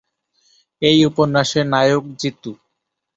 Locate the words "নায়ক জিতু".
1.73-2.51